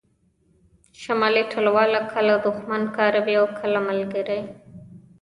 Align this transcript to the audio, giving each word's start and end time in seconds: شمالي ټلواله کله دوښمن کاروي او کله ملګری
شمالي 1.01 1.43
ټلواله 1.51 2.01
کله 2.13 2.33
دوښمن 2.45 2.83
کاروي 2.97 3.35
او 3.41 3.45
کله 3.59 3.79
ملګری 3.89 4.41